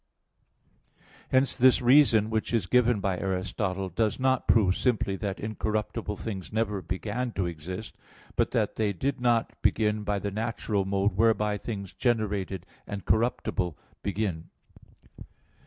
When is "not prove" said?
4.19-4.75